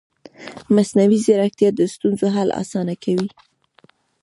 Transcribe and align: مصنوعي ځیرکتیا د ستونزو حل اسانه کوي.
مصنوعي 0.75 1.17
ځیرکتیا 1.25 1.69
د 1.75 1.79
ستونزو 1.93 2.25
حل 2.35 2.49
اسانه 2.61 2.95
کوي. 3.03 3.29